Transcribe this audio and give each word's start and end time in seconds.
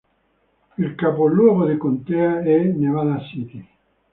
Il 0.79 0.95
capoluogo 0.95 1.67
di 1.67 1.77
contea 1.77 2.39
è 2.41 2.59
Nevada 2.63 3.19
City. 3.29 3.63